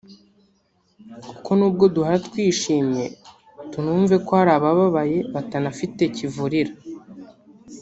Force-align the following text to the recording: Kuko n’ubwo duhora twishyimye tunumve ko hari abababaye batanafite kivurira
Kuko 1.27 1.49
n’ubwo 1.57 1.85
duhora 1.93 2.17
twishyimye 2.27 3.05
tunumve 3.71 4.15
ko 4.25 4.31
hari 4.39 4.51
abababaye 4.57 5.17
batanafite 5.33 6.01
kivurira 6.15 6.73